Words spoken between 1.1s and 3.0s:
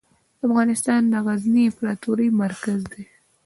د غزني امپراتورۍ مرکز و.